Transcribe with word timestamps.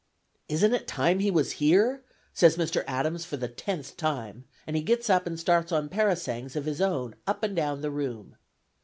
"Isn't 0.49 0.73
it 0.73 0.87
time 0.87 1.19
he 1.19 1.29
was 1.29 1.51
here?" 1.61 2.03
says 2.33 2.57
Mr. 2.57 2.83
Adams 2.87 3.23
for 3.23 3.37
the 3.37 3.47
tenth 3.47 3.97
time; 3.97 4.45
and 4.65 4.75
he 4.75 4.81
gets 4.81 5.11
up 5.11 5.27
and 5.27 5.39
starts 5.39 5.71
on 5.71 5.89
parasangs 5.89 6.55
of 6.55 6.65
his 6.65 6.81
own 6.81 7.13
up 7.27 7.43
and 7.43 7.55
down 7.55 7.81
the 7.81 7.91
room. 7.91 8.35